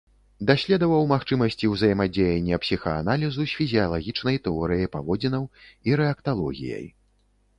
[0.49, 5.43] Даследаваў магчымасці ўзаемадзеяння псіхааналізу з фізіялагічнай тэорыяй паводзінаў
[5.91, 6.85] і рэакталогіяй.